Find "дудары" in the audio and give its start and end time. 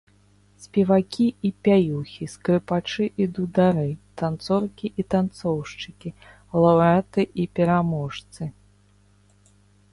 3.35-3.85